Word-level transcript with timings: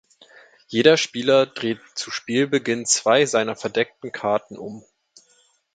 Jeder 0.67 0.97
Spieler 0.97 1.45
dreht 1.45 1.79
zu 1.93 2.09
Spielbeginn 2.09 2.87
zwei 2.87 3.27
seiner 3.27 3.55
verdeckten 3.55 4.11
Karten 4.11 4.57
um. 4.57 4.83